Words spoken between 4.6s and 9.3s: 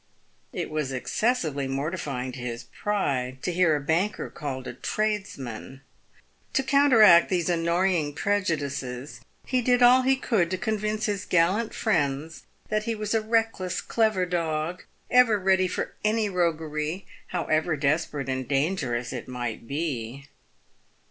a tradesman. To coun teract these annoying prejudices,